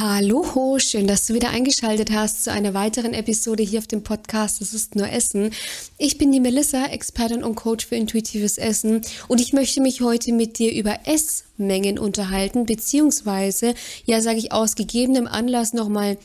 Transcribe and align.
Hallo, 0.00 0.78
schön, 0.78 1.08
dass 1.08 1.26
du 1.26 1.34
wieder 1.34 1.50
eingeschaltet 1.50 2.12
hast 2.12 2.44
zu 2.44 2.52
einer 2.52 2.72
weiteren 2.72 3.14
Episode 3.14 3.64
hier 3.64 3.80
auf 3.80 3.88
dem 3.88 4.04
Podcast 4.04 4.60
Das 4.60 4.72
ist 4.72 4.94
nur 4.94 5.10
Essen. 5.10 5.50
Ich 5.96 6.18
bin 6.18 6.30
die 6.30 6.38
Melissa, 6.38 6.86
Expertin 6.86 7.42
und 7.42 7.56
Coach 7.56 7.84
für 7.84 7.96
intuitives 7.96 8.58
Essen 8.58 9.02
und 9.26 9.40
ich 9.40 9.52
möchte 9.52 9.80
mich 9.80 10.00
heute 10.00 10.32
mit 10.32 10.60
dir 10.60 10.72
über 10.72 11.00
Essmengen 11.04 11.98
unterhalten, 11.98 12.64
beziehungsweise, 12.64 13.74
ja, 14.04 14.20
sage 14.22 14.38
ich 14.38 14.52
aus 14.52 14.76
gegebenem 14.76 15.26
Anlass 15.26 15.72
nochmal 15.72 16.16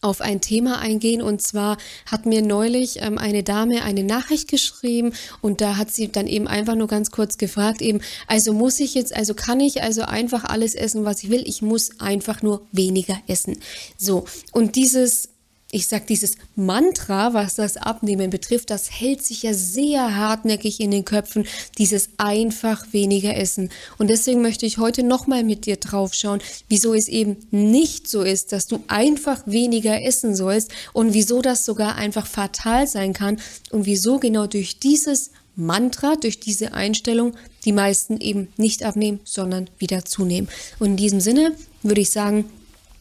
auf 0.00 0.20
ein 0.20 0.40
Thema 0.40 0.78
eingehen. 0.80 1.22
Und 1.22 1.42
zwar 1.42 1.78
hat 2.10 2.26
mir 2.26 2.42
neulich 2.42 3.00
ähm, 3.00 3.18
eine 3.18 3.42
Dame 3.42 3.82
eine 3.82 4.02
Nachricht 4.02 4.48
geschrieben 4.48 5.12
und 5.40 5.60
da 5.60 5.76
hat 5.76 5.90
sie 5.90 6.10
dann 6.10 6.26
eben 6.26 6.48
einfach 6.48 6.74
nur 6.74 6.88
ganz 6.88 7.10
kurz 7.10 7.38
gefragt, 7.38 7.80
eben, 7.82 8.00
also 8.26 8.52
muss 8.52 8.80
ich 8.80 8.94
jetzt, 8.94 9.14
also 9.14 9.34
kann 9.34 9.60
ich 9.60 9.82
also 9.82 10.02
einfach 10.02 10.44
alles 10.44 10.74
essen, 10.74 11.04
was 11.04 11.22
ich 11.22 11.30
will? 11.30 11.42
Ich 11.46 11.62
muss 11.62 12.00
einfach 12.00 12.42
nur 12.42 12.66
weniger 12.72 13.16
essen. 13.26 13.58
So. 13.96 14.24
Und 14.52 14.76
dieses 14.76 15.31
ich 15.74 15.86
sag 15.86 16.06
dieses 16.06 16.34
Mantra, 16.54 17.32
was 17.32 17.54
das 17.54 17.78
Abnehmen 17.78 18.28
betrifft, 18.28 18.68
das 18.68 18.90
hält 18.90 19.24
sich 19.24 19.42
ja 19.42 19.54
sehr 19.54 20.16
hartnäckig 20.16 20.80
in 20.80 20.90
den 20.90 21.06
Köpfen, 21.06 21.46
dieses 21.78 22.10
einfach 22.18 22.92
weniger 22.92 23.34
essen. 23.34 23.70
Und 23.96 24.08
deswegen 24.08 24.42
möchte 24.42 24.66
ich 24.66 24.76
heute 24.76 25.02
nochmal 25.02 25.44
mit 25.44 25.64
dir 25.64 25.76
draufschauen, 25.76 26.42
wieso 26.68 26.92
es 26.92 27.08
eben 27.08 27.38
nicht 27.50 28.06
so 28.06 28.20
ist, 28.20 28.52
dass 28.52 28.66
du 28.66 28.84
einfach 28.86 29.46
weniger 29.46 30.02
essen 30.02 30.36
sollst 30.36 30.70
und 30.92 31.14
wieso 31.14 31.40
das 31.40 31.64
sogar 31.64 31.96
einfach 31.96 32.26
fatal 32.26 32.86
sein 32.86 33.14
kann 33.14 33.40
und 33.70 33.86
wieso 33.86 34.18
genau 34.18 34.46
durch 34.46 34.78
dieses 34.78 35.30
Mantra, 35.56 36.16
durch 36.16 36.38
diese 36.38 36.74
Einstellung 36.74 37.34
die 37.64 37.72
meisten 37.72 38.20
eben 38.20 38.48
nicht 38.58 38.82
abnehmen, 38.82 39.20
sondern 39.24 39.70
wieder 39.78 40.04
zunehmen. 40.04 40.50
Und 40.78 40.88
in 40.88 40.96
diesem 40.98 41.20
Sinne 41.20 41.56
würde 41.82 42.02
ich 42.02 42.10
sagen, 42.10 42.44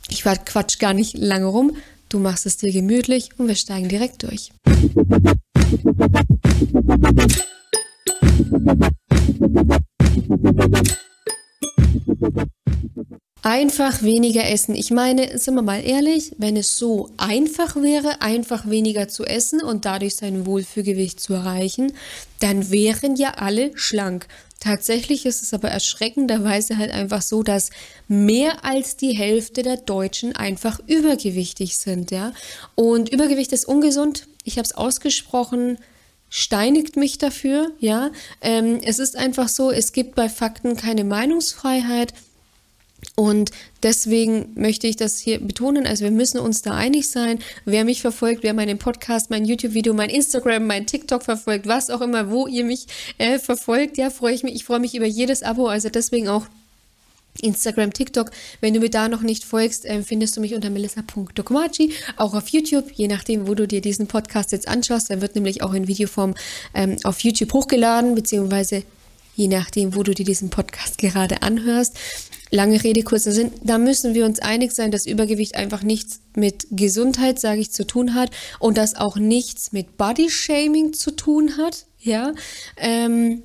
ich 0.07 0.23
quatsch 0.23 0.79
gar 0.79 0.93
nicht 0.93 1.17
lange 1.17 1.47
rum, 1.47 1.75
Du 2.11 2.19
machst 2.19 2.45
es 2.45 2.57
dir 2.57 2.73
gemütlich 2.73 3.29
und 3.37 3.47
wir 3.47 3.55
steigen 3.55 3.87
direkt 3.87 4.23
durch. 4.23 4.51
Einfach 13.43 14.03
weniger 14.03 14.45
essen. 14.49 14.75
Ich 14.75 14.91
meine, 14.91 15.37
sind 15.37 15.55
wir 15.55 15.61
mal 15.61 15.85
ehrlich, 15.85 16.33
wenn 16.37 16.57
es 16.57 16.75
so 16.75 17.09
einfach 17.15 17.77
wäre, 17.77 18.21
einfach 18.21 18.69
weniger 18.69 19.07
zu 19.07 19.23
essen 19.23 19.61
und 19.61 19.85
dadurch 19.85 20.17
sein 20.17 20.45
Wohlfühlgewicht 20.45 21.17
zu 21.17 21.33
erreichen, 21.33 21.93
dann 22.41 22.71
wären 22.71 23.15
ja 23.15 23.35
alle 23.35 23.71
schlank. 23.75 24.27
Tatsächlich 24.61 25.25
ist 25.25 25.41
es 25.41 25.53
aber 25.53 25.69
erschreckenderweise 25.69 26.77
halt 26.77 26.91
einfach 26.91 27.21
so, 27.21 27.43
dass 27.43 27.71
mehr 28.07 28.63
als 28.63 28.95
die 28.95 29.11
Hälfte 29.11 29.63
der 29.63 29.75
Deutschen 29.75 30.35
einfach 30.35 30.79
übergewichtig 30.87 31.77
sind, 31.77 32.11
ja. 32.11 32.31
Und 32.75 33.09
Übergewicht 33.09 33.51
ist 33.51 33.65
ungesund. 33.65 34.27
Ich 34.43 34.57
habe 34.57 34.65
es 34.65 34.73
ausgesprochen 34.73 35.77
steinigt 36.33 36.95
mich 36.95 37.17
dafür, 37.17 37.71
ja. 37.79 38.09
Ähm, 38.39 38.79
es 38.83 38.97
ist 38.99 39.17
einfach 39.17 39.49
so, 39.49 39.69
es 39.69 39.91
gibt 39.91 40.15
bei 40.15 40.29
Fakten 40.29 40.77
keine 40.77 41.03
Meinungsfreiheit. 41.03 42.13
Und 43.15 43.51
deswegen 43.83 44.51
möchte 44.55 44.87
ich 44.87 44.95
das 44.95 45.19
hier 45.19 45.39
betonen. 45.39 45.85
Also 45.85 46.03
wir 46.03 46.11
müssen 46.11 46.39
uns 46.39 46.61
da 46.61 46.71
einig 46.71 47.09
sein. 47.09 47.39
Wer 47.65 47.83
mich 47.83 48.01
verfolgt, 48.01 48.43
wer 48.43 48.53
meinen 48.53 48.77
Podcast, 48.77 49.29
mein 49.29 49.45
YouTube-Video, 49.45 49.93
mein 49.93 50.09
Instagram, 50.09 50.65
mein 50.65 50.87
TikTok 50.87 51.23
verfolgt, 51.23 51.67
was 51.67 51.89
auch 51.89 52.01
immer, 52.01 52.31
wo 52.31 52.47
ihr 52.47 52.63
mich 52.63 52.87
äh, 53.17 53.39
verfolgt, 53.39 53.97
ja, 53.97 54.09
freue 54.09 54.33
ich 54.33 54.43
mich. 54.43 54.55
Ich 54.55 54.65
freue 54.65 54.79
mich 54.79 54.95
über 54.95 55.05
jedes 55.05 55.43
Abo. 55.43 55.67
Also 55.67 55.89
deswegen 55.89 56.29
auch 56.29 56.45
Instagram, 57.41 57.93
TikTok. 57.93 58.31
Wenn 58.59 58.73
du 58.73 58.79
mir 58.79 58.89
da 58.89 59.07
noch 59.07 59.21
nicht 59.21 59.43
folgst, 59.43 59.85
äh, 59.85 60.03
findest 60.03 60.37
du 60.37 60.41
mich 60.41 60.53
unter 60.53 60.69
melissa.dokumachi, 60.69 61.93
auch 62.17 62.33
auf 62.33 62.49
YouTube, 62.49 62.91
je 62.91 63.07
nachdem, 63.07 63.47
wo 63.47 63.55
du 63.55 63.67
dir 63.67 63.81
diesen 63.81 64.07
Podcast 64.07 64.51
jetzt 64.51 64.67
anschaust. 64.67 65.09
Er 65.09 65.21
wird 65.21 65.35
nämlich 65.35 65.63
auch 65.63 65.73
in 65.73 65.87
Videoform 65.87 66.35
ähm, 66.73 66.97
auf 67.03 67.19
YouTube 67.21 67.53
hochgeladen, 67.53 68.15
beziehungsweise 68.15 68.83
je 69.35 69.47
nachdem, 69.47 69.95
wo 69.95 70.03
du 70.03 70.13
dir 70.13 70.25
diesen 70.25 70.49
Podcast 70.49 70.97
gerade 70.97 71.41
anhörst. 71.41 71.97
Lange 72.49 72.83
Rede, 72.83 73.03
kurzer 73.03 73.31
Sinn. 73.31 73.51
Da 73.63 73.77
müssen 73.77 74.13
wir 74.13 74.25
uns 74.25 74.39
einig 74.39 74.73
sein, 74.73 74.91
dass 74.91 75.05
Übergewicht 75.05 75.55
einfach 75.55 75.83
nichts 75.83 76.19
mit 76.35 76.67
Gesundheit, 76.71 77.39
sage 77.39 77.61
ich, 77.61 77.71
zu 77.71 77.87
tun 77.87 78.13
hat 78.13 78.31
und 78.59 78.77
das 78.77 78.95
auch 78.95 79.15
nichts 79.15 79.71
mit 79.71 79.97
Body-Shaming 79.97 80.93
zu 80.93 81.11
tun 81.11 81.57
hat. 81.57 81.85
Ja. 81.99 82.33
Ähm, 82.77 83.43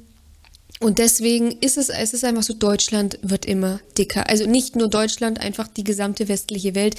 und 0.81 0.99
deswegen 0.99 1.53
ist 1.53 1.79
es, 1.79 1.89
es 1.89 2.13
ist 2.13 2.25
einfach 2.25 2.43
so, 2.43 2.53
Deutschland 2.53 3.19
wird 3.23 3.47
immer 3.47 3.81
dicker. 3.97 4.29
Also 4.29 4.47
nicht 4.47 4.77
nur 4.77 4.89
Deutschland, 4.89 5.41
einfach 5.41 5.69
die 5.69 5.85
gesamte 5.85 6.29
westliche 6.29 6.75
Welt 6.75 6.97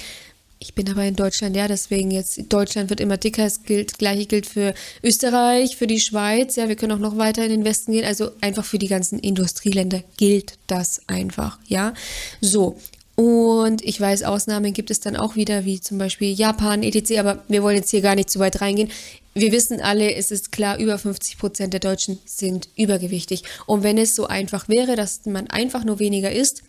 ich 0.60 0.74
bin 0.74 0.90
aber 0.90 1.04
in 1.04 1.14
Deutschland, 1.14 1.54
ja, 1.56 1.68
deswegen 1.68 2.10
jetzt, 2.10 2.40
Deutschland 2.48 2.90
wird 2.90 3.00
immer 3.00 3.16
dicker, 3.16 3.44
es 3.44 3.62
gilt, 3.62 3.98
gleiche 3.98 4.26
gilt 4.26 4.46
für 4.46 4.74
Österreich, 5.02 5.76
für 5.76 5.86
die 5.86 6.00
Schweiz, 6.00 6.56
ja, 6.56 6.68
wir 6.68 6.76
können 6.76 6.92
auch 6.92 6.98
noch 6.98 7.16
weiter 7.16 7.44
in 7.44 7.50
den 7.50 7.64
Westen 7.64 7.92
gehen, 7.92 8.04
also 8.04 8.30
einfach 8.40 8.64
für 8.64 8.78
die 8.78 8.88
ganzen 8.88 9.18
Industrieländer 9.20 10.02
gilt 10.16 10.58
das 10.66 11.02
einfach, 11.06 11.58
ja. 11.66 11.94
So. 12.40 12.76
Und 13.14 13.84
ich 13.84 14.00
weiß, 14.00 14.22
Ausnahmen 14.22 14.72
gibt 14.72 14.92
es 14.92 15.00
dann 15.00 15.16
auch 15.16 15.34
wieder, 15.34 15.64
wie 15.64 15.80
zum 15.80 15.98
Beispiel 15.98 16.32
Japan, 16.32 16.84
etc., 16.84 17.18
aber 17.18 17.42
wir 17.48 17.64
wollen 17.64 17.76
jetzt 17.76 17.90
hier 17.90 18.00
gar 18.00 18.14
nicht 18.14 18.30
zu 18.30 18.38
weit 18.38 18.60
reingehen. 18.60 18.90
Wir 19.34 19.50
wissen 19.50 19.80
alle, 19.80 20.14
es 20.14 20.30
ist 20.30 20.52
klar, 20.52 20.78
über 20.78 20.98
50 20.98 21.36
Prozent 21.38 21.72
der 21.72 21.80
Deutschen 21.80 22.20
sind 22.24 22.68
übergewichtig. 22.76 23.42
Und 23.66 23.82
wenn 23.82 23.98
es 23.98 24.14
so 24.14 24.26
einfach 24.26 24.68
wäre, 24.68 24.94
dass 24.94 25.26
man 25.26 25.48
einfach 25.48 25.84
nur 25.84 25.98
weniger 25.98 26.30
isst, 26.30 26.62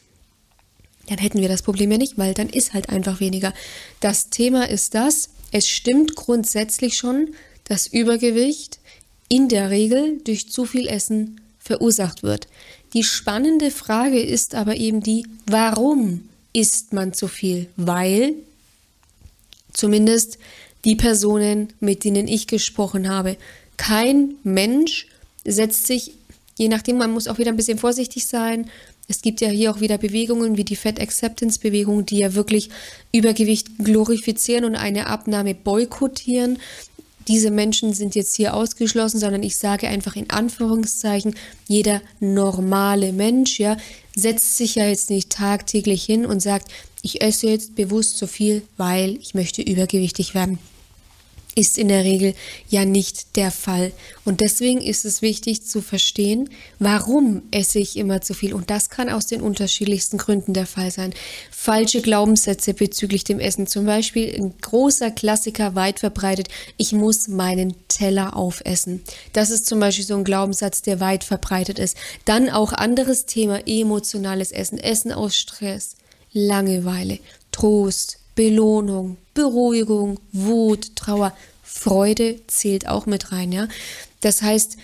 dann 1.09 1.17
hätten 1.17 1.41
wir 1.41 1.49
das 1.49 1.63
Problem 1.63 1.91
ja 1.91 1.97
nicht, 1.97 2.17
weil 2.17 2.33
dann 2.33 2.49
ist 2.49 2.73
halt 2.73 2.89
einfach 2.89 3.19
weniger. 3.19 3.53
Das 3.99 4.29
Thema 4.29 4.69
ist 4.69 4.93
das, 4.93 5.29
es 5.51 5.67
stimmt 5.67 6.15
grundsätzlich 6.15 6.97
schon, 6.97 7.29
dass 7.63 7.87
Übergewicht 7.87 8.79
in 9.27 9.49
der 9.49 9.69
Regel 9.69 10.19
durch 10.23 10.49
zu 10.51 10.65
viel 10.65 10.87
Essen 10.87 11.41
verursacht 11.59 12.23
wird. 12.23 12.47
Die 12.93 13.03
spannende 13.03 13.71
Frage 13.71 14.19
ist 14.19 14.55
aber 14.55 14.75
eben 14.75 15.01
die, 15.01 15.25
warum 15.45 16.29
isst 16.53 16.93
man 16.93 17.13
zu 17.13 17.27
viel? 17.27 17.67
Weil 17.75 18.33
zumindest 19.73 20.37
die 20.85 20.95
Personen, 20.95 21.73
mit 21.79 22.03
denen 22.03 22.27
ich 22.27 22.47
gesprochen 22.47 23.09
habe, 23.09 23.37
kein 23.77 24.35
Mensch 24.43 25.07
setzt 25.45 25.87
sich, 25.87 26.13
je 26.57 26.67
nachdem, 26.67 26.97
man 26.97 27.11
muss 27.11 27.27
auch 27.27 27.37
wieder 27.37 27.51
ein 27.51 27.57
bisschen 27.57 27.77
vorsichtig 27.77 28.27
sein, 28.27 28.69
es 29.09 29.23
gibt 29.23 29.41
ja 29.41 29.49
hier 29.49 29.71
auch 29.71 29.81
wieder 29.81 29.97
Bewegungen 29.97 30.55
wie 30.55 30.63
die 30.63 30.75
Fat 30.75 31.01
Acceptance 31.01 31.59
Bewegung, 31.59 32.05
die 32.05 32.19
ja 32.19 32.35
wirklich 32.35 32.69
Übergewicht 33.11 33.67
glorifizieren 33.79 34.65
und 34.65 34.75
eine 34.75 35.07
Abnahme 35.07 35.55
boykottieren. 35.55 36.59
Diese 37.27 37.49
Menschen 37.49 37.93
sind 37.93 38.13
jetzt 38.13 38.35
hier 38.35 38.53
ausgeschlossen, 38.53 39.19
sondern 39.19 39.41
ich 39.41 39.57
sage 39.57 39.87
einfach 39.87 40.15
in 40.15 40.29
Anführungszeichen, 40.29 41.35
jeder 41.67 42.01
normale 42.19 43.11
Mensch, 43.11 43.59
ja, 43.59 43.77
setzt 44.15 44.57
sich 44.57 44.75
ja 44.75 44.85
jetzt 44.85 45.09
nicht 45.09 45.31
tagtäglich 45.31 46.03
hin 46.03 46.27
und 46.27 46.39
sagt, 46.39 46.71
ich 47.01 47.21
esse 47.21 47.47
jetzt 47.47 47.75
bewusst 47.75 48.17
so 48.17 48.27
viel, 48.27 48.61
weil 48.77 49.17
ich 49.17 49.33
möchte 49.33 49.63
übergewichtig 49.63 50.35
werden 50.35 50.59
ist 51.59 51.77
in 51.77 51.89
der 51.89 52.03
Regel 52.03 52.33
ja 52.69 52.85
nicht 52.85 53.35
der 53.35 53.51
Fall. 53.51 53.91
Und 54.23 54.39
deswegen 54.39 54.81
ist 54.81 55.03
es 55.03 55.21
wichtig 55.21 55.65
zu 55.65 55.81
verstehen, 55.81 56.49
warum 56.79 57.41
esse 57.51 57.79
ich 57.79 57.97
immer 57.97 58.21
zu 58.21 58.33
viel. 58.33 58.53
Und 58.53 58.69
das 58.69 58.89
kann 58.89 59.09
aus 59.09 59.25
den 59.25 59.41
unterschiedlichsten 59.41 60.17
Gründen 60.17 60.53
der 60.53 60.65
Fall 60.65 60.91
sein. 60.91 61.13
Falsche 61.51 62.01
Glaubenssätze 62.01 62.73
bezüglich 62.73 63.23
dem 63.23 63.39
Essen. 63.39 63.67
Zum 63.67 63.85
Beispiel 63.85 64.33
ein 64.33 64.53
großer 64.61 65.11
Klassiker, 65.11 65.75
weit 65.75 65.99
verbreitet, 65.99 66.47
ich 66.77 66.93
muss 66.93 67.27
meinen 67.27 67.75
Teller 67.89 68.35
aufessen. 68.35 69.03
Das 69.33 69.49
ist 69.49 69.65
zum 69.65 69.79
Beispiel 69.79 70.05
so 70.05 70.15
ein 70.15 70.23
Glaubenssatz, 70.23 70.81
der 70.81 70.99
weit 70.99 71.23
verbreitet 71.23 71.77
ist. 71.77 71.97
Dann 72.23 72.49
auch 72.49 72.71
anderes 72.71 73.25
Thema, 73.25 73.67
emotionales 73.67 74.51
Essen, 74.51 74.77
Essen 74.77 75.11
aus 75.11 75.35
Stress, 75.35 75.95
Langeweile, 76.31 77.19
Trost, 77.51 78.18
Belohnung, 78.39 79.17
Beruhigung, 79.33 80.17
Wut, 80.31 80.95
Trauer, 80.95 81.33
Freude 81.61 82.39
zählt 82.47 82.87
auch 82.87 83.05
mit 83.05 83.33
rein, 83.33 83.51
ja. 83.51 83.67
Das 84.21 84.41
heißt, 84.41 84.77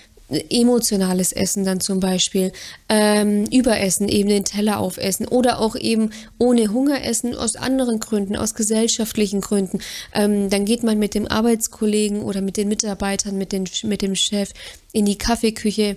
emotionales 0.50 1.31
Essen 1.31 1.63
dann 1.63 1.80
zum 1.80 2.02
Beispiel, 2.02 2.52
ähm, 2.90 3.46
Überessen, 3.46 4.10
eben 4.10 4.28
den 4.28 4.44
Teller 4.44 4.80
aufessen 4.80 5.25
oder 5.25 5.60
auch 5.60 5.78
eben 5.78 6.10
ohne 6.38 6.74
Hunger 6.74 7.06
essen 7.06 7.34
aus 7.34 7.56
anderen 7.56 8.02
Gründen, 8.02 8.36
aus 8.36 8.56
gesellschaftlichen 8.56 9.40
Gründen. 9.40 9.80
Ähm, 10.13 10.50
dann 10.50 10.66
geht 10.66 10.84
man 10.84 11.00
mit 11.00 11.13
dem 11.13 11.25
Arbeitskollegen 11.25 12.24
oder 12.24 12.42
mit 12.42 12.58
den 12.58 12.68
Mitarbeitern, 12.68 13.38
mit, 13.38 13.54
den, 13.54 13.63
mit 13.84 14.01
dem 14.01 14.16
Chef 14.16 14.51
in 14.92 15.06
die 15.06 15.18
Kaffeeküche, 15.18 15.96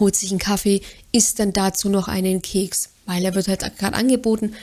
holt 0.00 0.16
sich 0.16 0.30
einen 0.30 0.38
Kaffee, 0.38 0.80
isst 1.12 1.38
dann 1.38 1.52
dazu 1.52 1.90
noch 1.90 2.08
einen 2.08 2.40
Keks, 2.40 2.88
weil 3.04 3.22
er 3.26 3.34
wird 3.34 3.48
halt 3.48 3.60
gerade 3.76 3.94
angeboten 3.94 4.54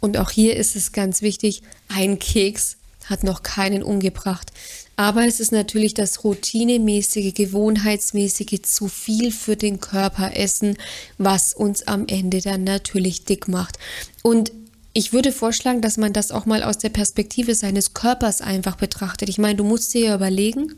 und 0.00 0.16
auch 0.16 0.30
hier 0.30 0.56
ist 0.56 0.76
es 0.76 0.92
ganz 0.92 1.22
wichtig, 1.22 1.62
ein 1.88 2.18
Keks 2.18 2.76
hat 3.06 3.24
noch 3.24 3.42
keinen 3.42 3.82
umgebracht. 3.82 4.52
Aber 4.96 5.26
es 5.26 5.40
ist 5.40 5.52
natürlich 5.52 5.94
das 5.94 6.24
routinemäßige, 6.24 7.32
gewohnheitsmäßige 7.32 8.62
zu 8.62 8.88
viel 8.88 9.32
für 9.32 9.56
den 9.56 9.80
Körper 9.80 10.36
essen, 10.36 10.76
was 11.16 11.54
uns 11.54 11.86
am 11.86 12.06
Ende 12.06 12.40
dann 12.40 12.64
natürlich 12.64 13.24
dick 13.24 13.48
macht. 13.48 13.78
Und 14.22 14.52
ich 14.92 15.12
würde 15.12 15.30
vorschlagen, 15.30 15.80
dass 15.80 15.98
man 15.98 16.12
das 16.12 16.32
auch 16.32 16.46
mal 16.46 16.64
aus 16.64 16.78
der 16.78 16.88
Perspektive 16.88 17.54
seines 17.54 17.94
Körpers 17.94 18.40
einfach 18.40 18.74
betrachtet. 18.74 19.28
Ich 19.28 19.38
meine, 19.38 19.54
du 19.54 19.62
musst 19.62 19.94
dir 19.94 20.00
ja 20.00 20.14
überlegen, 20.16 20.74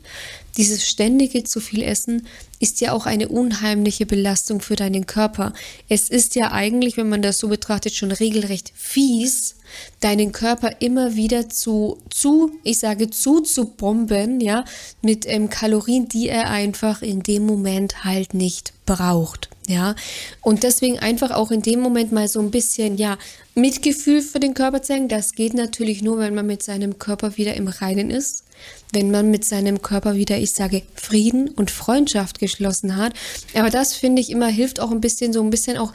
dieses 0.55 0.87
ständige 0.87 1.43
zu 1.43 1.59
viel 1.59 1.81
Essen 1.81 2.27
ist 2.59 2.79
ja 2.79 2.91
auch 2.91 3.07
eine 3.07 3.29
unheimliche 3.29 4.05
Belastung 4.05 4.61
für 4.61 4.75
deinen 4.75 5.07
Körper. 5.07 5.53
Es 5.89 6.09
ist 6.09 6.35
ja 6.35 6.51
eigentlich, 6.51 6.95
wenn 6.95 7.09
man 7.09 7.23
das 7.23 7.39
so 7.39 7.47
betrachtet, 7.47 7.95
schon 7.95 8.11
regelrecht 8.11 8.71
fies, 8.75 9.55
deinen 9.99 10.31
Körper 10.31 10.79
immer 10.79 11.15
wieder 11.15 11.49
zu, 11.49 11.97
zu, 12.11 12.51
ich 12.63 12.77
sage 12.77 13.09
zu, 13.09 13.39
zu 13.39 13.65
bomben, 13.65 14.39
ja, 14.41 14.63
mit 15.01 15.25
ähm, 15.27 15.49
Kalorien, 15.49 16.07
die 16.07 16.29
er 16.29 16.51
einfach 16.51 17.01
in 17.01 17.23
dem 17.23 17.47
Moment 17.47 18.03
halt 18.03 18.35
nicht 18.35 18.73
braucht. 18.85 19.49
Ja, 19.67 19.95
und 20.41 20.63
deswegen 20.63 20.99
einfach 20.99 21.31
auch 21.31 21.49
in 21.49 21.61
dem 21.61 21.79
Moment 21.79 22.11
mal 22.11 22.27
so 22.27 22.41
ein 22.41 22.51
bisschen, 22.51 22.97
ja, 22.97 23.17
Mitgefühl 23.55 24.21
für 24.21 24.39
den 24.39 24.53
Körper 24.53 24.81
zeigen. 24.81 25.07
Das 25.07 25.35
geht 25.35 25.53
natürlich 25.53 26.01
nur, 26.01 26.17
wenn 26.17 26.35
man 26.35 26.47
mit 26.47 26.63
seinem 26.63 26.99
Körper 26.99 27.37
wieder 27.37 27.53
im 27.53 27.67
Reinen 27.67 28.09
ist. 28.09 28.43
Wenn 28.91 29.11
man 29.11 29.31
mit 29.31 29.45
seinem 29.45 29.81
Körper 29.81 30.15
wieder, 30.15 30.37
ich 30.37 30.51
sage, 30.51 30.81
Frieden 30.95 31.49
und 31.49 31.71
Freundschaft 31.71 32.39
geschlossen 32.39 32.97
hat. 32.97 33.13
Aber 33.53 33.69
das 33.69 33.95
finde 33.95 34.21
ich 34.21 34.31
immer 34.31 34.47
hilft 34.47 34.79
auch 34.79 34.91
ein 34.91 35.01
bisschen, 35.01 35.33
so 35.33 35.41
ein 35.41 35.49
bisschen 35.49 35.77
auch 35.77 35.93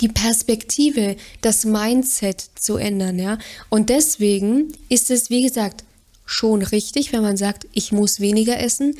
die 0.00 0.08
Perspektive, 0.08 1.16
das 1.42 1.64
Mindset 1.64 2.42
zu 2.54 2.76
ändern, 2.76 3.18
ja. 3.18 3.38
Und 3.68 3.90
deswegen 3.90 4.72
ist 4.88 5.10
es, 5.10 5.30
wie 5.30 5.42
gesagt, 5.42 5.84
schon 6.24 6.62
richtig, 6.62 7.12
wenn 7.12 7.22
man 7.22 7.36
sagt, 7.36 7.66
ich 7.72 7.92
muss 7.92 8.20
weniger 8.20 8.58
essen. 8.58 8.96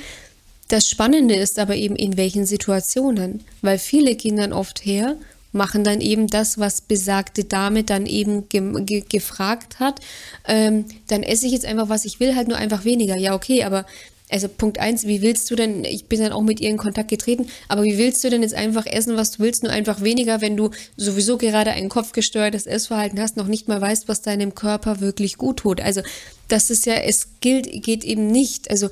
Das 0.70 0.88
Spannende 0.88 1.34
ist 1.34 1.58
aber 1.58 1.74
eben, 1.74 1.96
in 1.96 2.16
welchen 2.16 2.46
Situationen, 2.46 3.42
weil 3.60 3.76
viele 3.76 4.14
gehen 4.14 4.36
dann 4.36 4.52
oft 4.52 4.84
her, 4.86 5.16
machen 5.50 5.82
dann 5.82 6.00
eben 6.00 6.28
das, 6.28 6.58
was 6.58 6.80
besagte 6.80 7.42
Dame 7.42 7.82
dann 7.82 8.06
eben 8.06 8.48
ge 8.48 8.84
ge 8.84 9.02
gefragt 9.08 9.80
hat. 9.80 9.98
Ähm, 10.46 10.84
dann 11.08 11.24
esse 11.24 11.46
ich 11.46 11.52
jetzt 11.52 11.66
einfach, 11.66 11.88
was 11.88 12.04
ich 12.04 12.20
will, 12.20 12.36
halt 12.36 12.46
nur 12.46 12.56
einfach 12.56 12.84
weniger. 12.84 13.16
Ja, 13.16 13.34
okay, 13.34 13.64
aber 13.64 13.84
also 14.30 14.46
Punkt 14.46 14.78
eins, 14.78 15.08
wie 15.08 15.22
willst 15.22 15.50
du 15.50 15.56
denn, 15.56 15.84
ich 15.84 16.04
bin 16.04 16.20
dann 16.20 16.30
auch 16.30 16.42
mit 16.42 16.60
ihr 16.60 16.70
in 16.70 16.76
Kontakt 16.76 17.08
getreten, 17.08 17.48
aber 17.66 17.82
wie 17.82 17.98
willst 17.98 18.22
du 18.22 18.30
denn 18.30 18.42
jetzt 18.42 18.54
einfach 18.54 18.86
essen, 18.86 19.16
was 19.16 19.32
du 19.32 19.42
willst, 19.42 19.64
nur 19.64 19.72
einfach 19.72 20.02
weniger, 20.02 20.40
wenn 20.40 20.56
du 20.56 20.70
sowieso 20.96 21.36
gerade 21.36 21.72
ein 21.72 21.88
kopfgesteuertes 21.88 22.66
Essverhalten 22.66 23.20
hast, 23.20 23.36
noch 23.36 23.48
nicht 23.48 23.66
mal 23.66 23.80
weißt, 23.80 24.06
was 24.06 24.22
deinem 24.22 24.54
Körper 24.54 25.00
wirklich 25.00 25.36
gut 25.36 25.56
tut. 25.56 25.80
Also 25.80 26.02
das 26.46 26.70
ist 26.70 26.86
ja, 26.86 26.94
es 26.94 27.26
gilt, 27.40 27.82
geht 27.82 28.04
eben 28.04 28.28
nicht, 28.28 28.70
also 28.70 28.88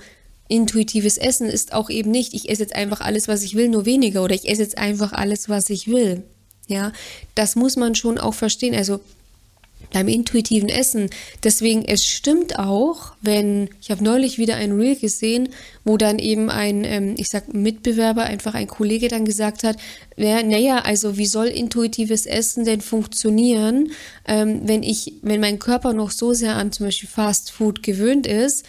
intuitives 0.49 1.19
Essen 1.19 1.49
ist 1.49 1.73
auch 1.73 1.91
eben 1.91 2.11
nicht, 2.11 2.35
ich 2.35 2.49
esse 2.49 2.63
jetzt 2.63 2.75
einfach 2.75 3.01
alles, 3.01 3.29
was 3.29 3.43
ich 3.43 3.55
will, 3.55 3.69
nur 3.69 3.85
weniger 3.85 4.23
oder 4.23 4.35
ich 4.35 4.49
esse 4.49 4.63
jetzt 4.63 4.79
einfach 4.79 5.13
alles, 5.13 5.49
was 5.49 5.71
ich 5.71 5.89
will. 5.89 6.25
Ja, 6.67 6.93
das 7.35 7.57
muss 7.57 7.77
man 7.77 7.95
schon 7.95 8.19
auch 8.19 8.35
verstehen. 8.35 8.75
Also 8.75 9.01
beim 9.93 10.09
intuitiven 10.09 10.69
Essen. 10.69 11.11
Deswegen, 11.43 11.85
es 11.85 12.05
stimmt 12.05 12.59
auch, 12.59 13.13
wenn, 13.21 13.71
ich 13.81 13.91
habe 13.91 14.05
neulich 14.05 14.39
wieder 14.39 14.57
ein 14.57 14.73
Reel 14.73 14.97
gesehen, 14.97 15.51
wo 15.85 15.97
dann 15.97 16.19
eben 16.19 16.51
ein, 16.51 16.85
ähm, 16.85 17.15
ich 17.17 17.29
sag 17.29 17.53
Mitbewerber, 17.53 18.25
einfach 18.25 18.55
ein 18.55 18.67
Kollege 18.67 19.09
dann 19.09 19.25
gesagt 19.25 19.65
hat, 19.65 19.77
ja, 20.17 20.43
naja, 20.43 20.81
also 20.81 21.17
wie 21.17 21.27
soll 21.27 21.47
intuitives 21.47 22.27
Essen 22.27 22.65
denn 22.65 22.81
funktionieren, 22.81 23.93
ähm, 24.27 24.63
wenn 24.65 24.83
ich, 24.83 25.15
wenn 25.23 25.41
mein 25.41 25.59
Körper 25.59 25.93
noch 25.93 26.11
so 26.11 26.33
sehr 26.33 26.57
an 26.57 26.73
zum 26.73 26.87
Beispiel 26.87 27.09
Fast 27.09 27.51
Food 27.51 27.83
gewöhnt 27.83 28.27
ist 28.27 28.65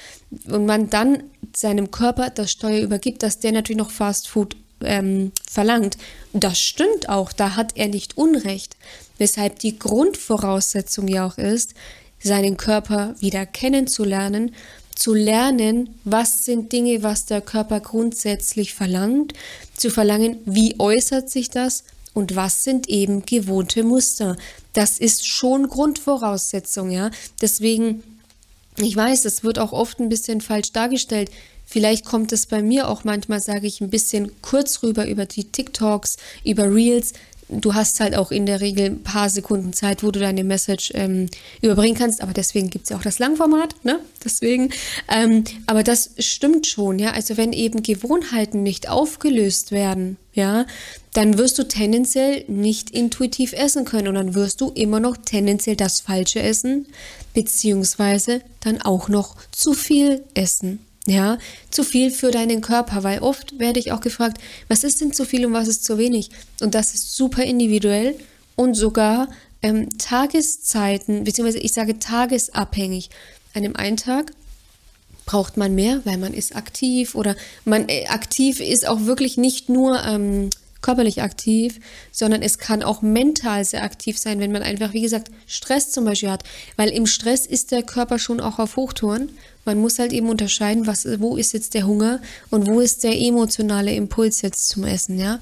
und 0.47 0.65
man 0.65 0.89
dann 0.89 1.23
seinem 1.55 1.91
Körper 1.91 2.29
das 2.29 2.51
Steuer 2.51 2.81
übergibt, 2.81 3.23
dass 3.23 3.39
der 3.39 3.51
natürlich 3.51 3.79
noch 3.79 3.91
Fast 3.91 4.27
Food 4.27 4.55
ähm, 4.81 5.31
verlangt. 5.49 5.97
Das 6.33 6.59
stimmt 6.59 7.09
auch, 7.09 7.33
da 7.33 7.55
hat 7.55 7.73
er 7.75 7.87
nicht 7.87 8.17
Unrecht 8.17 8.77
weshalb 9.19 9.59
die 9.59 9.77
Grundvoraussetzung 9.77 11.07
ja 11.07 11.27
auch 11.27 11.37
ist, 11.37 11.75
seinen 12.21 12.57
Körper 12.57 13.15
wieder 13.19 13.45
kennenzulernen, 13.45 14.55
zu 14.95 15.13
lernen, 15.13 15.95
was 16.03 16.43
sind 16.43 16.73
Dinge, 16.73 17.03
was 17.03 17.25
der 17.25 17.39
Körper 17.39 17.79
grundsätzlich 17.79 18.73
verlangt, 18.73 19.33
zu 19.77 19.89
verlangen, 19.89 20.39
wie 20.45 20.77
äußert 20.77 21.29
sich 21.29 21.49
das 21.49 21.85
und 22.13 22.35
was 22.35 22.65
sind 22.65 22.89
eben 22.89 23.25
gewohnte 23.25 23.83
Muster. 23.83 24.35
Das 24.73 24.99
ist 24.99 25.25
schon 25.25 25.69
Grundvoraussetzung, 25.69 26.91
ja. 26.91 27.11
Deswegen, 27.41 28.03
ich 28.77 28.93
weiß, 28.93 29.21
das 29.21 29.43
wird 29.43 29.57
auch 29.57 29.71
oft 29.71 29.99
ein 29.99 30.09
bisschen 30.09 30.41
falsch 30.41 30.73
dargestellt. 30.73 31.31
Vielleicht 31.65 32.03
kommt 32.03 32.33
es 32.33 32.47
bei 32.47 32.61
mir 32.61 32.89
auch 32.89 33.03
manchmal, 33.03 33.39
sage 33.39 33.67
ich, 33.67 33.79
ein 33.79 33.89
bisschen 33.91 34.41
kurz 34.41 34.83
rüber 34.83 35.07
über 35.07 35.25
die 35.25 35.45
TikToks, 35.45 36.17
über 36.43 36.73
Reels, 36.73 37.13
du 37.49 37.73
hast 37.73 37.99
halt 37.99 38.15
auch 38.15 38.31
in 38.31 38.45
der 38.45 38.61
Regel 38.61 38.85
ein 38.85 39.03
paar 39.03 39.29
Sekunden 39.29 39.73
Zeit, 39.73 40.03
wo 40.03 40.11
du 40.11 40.19
deine 40.19 40.43
Message 40.43 40.91
ähm, 40.93 41.27
überbringen 41.61 41.97
kannst, 41.97 42.21
aber 42.21 42.33
deswegen 42.33 42.69
gibt 42.69 42.83
es 42.83 42.89
ja 42.89 42.97
auch 42.97 43.01
das 43.01 43.19
Langformat, 43.19 43.75
ne? 43.83 43.99
Deswegen, 44.23 44.69
ähm, 45.07 45.43
aber 45.65 45.83
das 45.83 46.11
stimmt 46.19 46.67
schon, 46.67 46.99
ja. 46.99 47.11
Also 47.11 47.37
wenn 47.37 47.53
eben 47.53 47.81
Gewohnheiten 47.83 48.63
nicht 48.63 48.89
aufgelöst 48.89 49.71
werden, 49.71 50.17
ja, 50.33 50.65
dann 51.13 51.37
wirst 51.37 51.57
du 51.57 51.67
tendenziell 51.67 52.45
nicht 52.47 52.91
intuitiv 52.91 53.53
essen 53.53 53.83
können 53.83 54.07
und 54.07 54.15
dann 54.15 54.35
wirst 54.35 54.61
du 54.61 54.71
immer 54.71 54.99
noch 54.99 55.17
tendenziell 55.17 55.75
das 55.75 56.01
Falsche 56.01 56.41
essen, 56.41 56.85
beziehungsweise 57.33 58.41
dann 58.59 58.81
auch 58.81 59.09
noch 59.09 59.35
zu 59.51 59.73
viel 59.73 60.23
essen. 60.35 60.85
Ja, 61.09 61.39
zu 61.71 61.83
viel 61.83 62.11
für 62.11 62.29
deinen 62.29 62.61
Körper, 62.61 63.03
weil 63.03 63.19
oft 63.19 63.57
werde 63.57 63.79
ich 63.79 63.91
auch 63.91 63.99
gefragt, 63.99 64.37
was 64.67 64.83
ist 64.83 65.01
denn 65.01 65.11
zu 65.11 65.25
viel 65.25 65.43
und 65.43 65.53
was 65.53 65.67
ist 65.67 65.83
zu 65.83 65.97
wenig? 65.97 66.29
Und 66.61 66.75
das 66.75 66.93
ist 66.93 67.15
super 67.15 67.43
individuell 67.43 68.15
und 68.55 68.75
sogar 68.75 69.27
ähm, 69.63 69.89
Tageszeiten, 69.97 71.23
beziehungsweise 71.23 71.57
ich 71.57 71.73
sage 71.73 71.97
tagesabhängig. 71.97 73.09
An 73.55 73.63
dem 73.63 73.75
einen 73.75 73.97
Tag 73.97 74.33
braucht 75.25 75.57
man 75.57 75.73
mehr, 75.73 76.01
weil 76.05 76.19
man 76.19 76.35
ist 76.35 76.55
aktiv 76.55 77.15
oder 77.15 77.35
man 77.65 77.89
äh, 77.89 78.05
aktiv 78.05 78.59
ist 78.59 78.87
auch 78.87 79.05
wirklich 79.05 79.35
nicht 79.35 79.67
nur 79.67 80.03
ähm, 80.05 80.51
körperlich 80.81 81.21
aktiv, 81.21 81.79
sondern 82.11 82.41
es 82.41 82.57
kann 82.57 82.83
auch 82.83 83.01
mental 83.01 83.63
sehr 83.65 83.83
aktiv 83.83 84.17
sein, 84.17 84.39
wenn 84.39 84.51
man 84.51 84.63
einfach, 84.63 84.93
wie 84.93 85.01
gesagt, 85.01 85.29
Stress 85.45 85.91
zum 85.91 86.05
Beispiel 86.05 86.31
hat. 86.31 86.43
Weil 86.77 86.89
im 86.89 87.05
Stress 87.05 87.45
ist 87.45 87.71
der 87.71 87.83
Körper 87.83 88.19
schon 88.19 88.39
auch 88.39 88.59
auf 88.59 88.75
Hochtouren. 88.75 89.29
Man 89.65 89.79
muss 89.79 89.99
halt 89.99 90.13
eben 90.13 90.29
unterscheiden, 90.29 90.87
was, 90.87 91.05
wo 91.19 91.35
ist 91.37 91.53
jetzt 91.53 91.73
der 91.73 91.85
Hunger 91.85 92.21
und 92.49 92.67
wo 92.67 92.79
ist 92.79 93.03
der 93.03 93.19
emotionale 93.19 93.93
Impuls 93.93 94.41
jetzt 94.41 94.69
zum 94.69 94.83
Essen, 94.85 95.19
ja. 95.19 95.39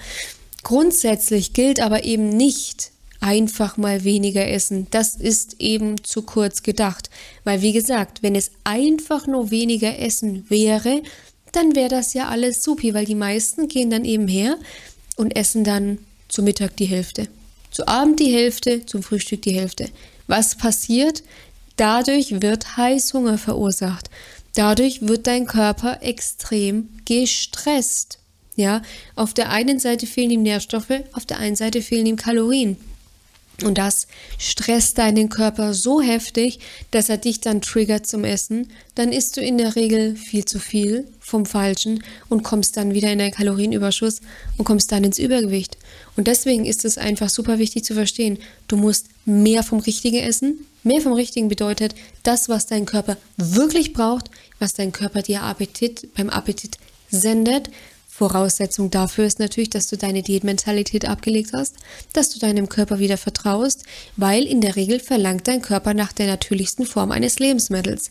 Grundsätzlich 0.64 1.54
gilt 1.54 1.80
aber 1.80 2.04
eben 2.04 2.30
nicht, 2.30 2.92
einfach 3.20 3.78
mal 3.78 4.04
weniger 4.04 4.48
essen. 4.48 4.88
Das 4.92 5.16
ist 5.16 5.56
eben 5.60 6.04
zu 6.04 6.22
kurz 6.22 6.64
gedacht. 6.64 7.10
Weil, 7.44 7.62
wie 7.62 7.74
gesagt, 7.74 8.24
wenn 8.24 8.36
es 8.36 8.52
einfach 8.64 9.28
nur 9.28 9.52
weniger 9.52 10.00
Essen 10.00 10.46
wäre, 10.50 11.02
dann 11.52 11.76
wäre 11.76 11.90
das 11.90 12.14
ja 12.14 12.28
alles 12.28 12.64
supi, 12.64 12.94
weil 12.94 13.06
die 13.06 13.16
meisten 13.16 13.68
gehen 13.68 13.90
dann 13.90 14.06
eben 14.06 14.28
her, 14.28 14.58
und 15.18 15.36
essen 15.36 15.66
dann 15.66 15.98
zu 16.30 16.42
Mittag 16.42 16.78
die 16.78 16.86
Hälfte. 16.86 17.28
Zu 17.72 17.88
Abend 17.88 18.20
die 18.20 18.32
Hälfte, 18.32 18.86
zum 18.86 19.04
Frühstück 19.04 19.42
die 19.42 19.54
Hälfte. 19.54 19.90
Was 20.28 20.56
passiert? 20.56 21.24
Dadurch 21.76 22.42
wird 22.42 22.78
Heißhunger 22.78 23.38
verursacht. 23.38 24.10
Dadurch 24.56 25.08
wird 25.08 25.28
dein 25.28 25.46
Körper 25.46 26.00
extrem 26.02 26.90
gestresst. 27.06 28.20
Ja, 28.56 28.82
auf 29.16 29.34
der 29.36 29.52
einen 29.52 29.80
Seite 29.80 30.08
fehlen 30.08 30.32
ihm 30.32 30.42
Nährstoffe, 30.42 31.04
auf 31.14 31.26
der 31.26 31.38
einen 31.38 31.56
Seite 31.56 31.84
fehlen 31.84 32.08
ihm 32.08 32.16
Kalorien. 32.16 32.78
Und 33.64 33.80
das 33.80 34.08
stresst 34.38 35.00
deinen 35.00 35.30
Körper 35.30 35.74
so 35.74 36.00
heftig, 36.00 36.60
dass 36.92 37.10
er 37.10 37.18
dich 37.18 37.42
dann 37.42 37.62
triggert 37.62 38.06
zum 38.06 38.24
Essen. 38.24 38.68
Dann 38.94 39.12
isst 39.12 39.36
du 39.36 39.42
in 39.42 39.58
der 39.58 39.76
Regel 39.76 40.16
viel 40.16 40.46
zu 40.46 40.60
viel 40.60 41.08
vom 41.20 41.46
Falschen 41.46 42.04
und 42.30 42.44
kommst 42.44 42.78
dann 42.78 42.94
wieder 42.94 43.12
in 43.12 43.20
einen 43.20 43.32
Kalorienüberschuss 43.32 44.22
und 44.58 44.66
kommst 44.66 44.92
dann 44.92 45.04
ins 45.04 45.18
Übergewicht. 45.18 45.78
Und 46.16 46.28
deswegen 46.28 46.66
ist 46.66 46.86
es 46.86 47.00
einfach 47.00 47.30
super 47.30 47.58
wichtig 47.58 47.84
zu 47.84 47.96
verstehen, 47.96 48.38
du 48.68 48.78
musst 48.78 49.08
mehr 49.26 49.64
vom 49.64 49.80
Richtigen 49.80 50.18
essen. 50.18 50.66
Mehr 50.84 51.02
vom 51.02 51.14
Richtigen 51.14 51.48
bedeutet 51.48 51.96
das, 52.22 52.50
was 52.50 52.68
dein 52.68 52.86
Körper 52.86 53.18
wirklich 53.38 53.92
braucht, 53.92 54.30
was 54.60 54.74
dein 54.74 54.92
Körper 54.92 55.24
dir 55.24 55.42
Appetit, 55.42 56.14
beim 56.14 56.30
Appetit 56.30 56.78
sendet 57.10 57.72
Voraussetzung 58.18 58.90
dafür 58.90 59.26
ist 59.26 59.38
natürlich, 59.38 59.70
dass 59.70 59.90
du 59.90 59.96
deine 59.96 60.24
Diätmentalität 60.24 61.08
abgelegt 61.08 61.52
hast, 61.54 61.76
dass 62.14 62.32
du 62.32 62.40
deinem 62.40 62.68
Körper 62.68 62.98
wieder 62.98 63.16
vertraust, 63.16 63.84
weil 64.16 64.44
in 64.48 64.60
der 64.60 64.76
Regel 64.76 65.00
verlangt 65.00 65.48
dein 65.48 65.62
Körper 65.62 65.94
nach 65.94 66.14
der 66.14 66.26
natürlichsten 66.26 66.88
Form 66.88 67.12
eines 67.12 67.38
Lebensmittels. 67.38 68.10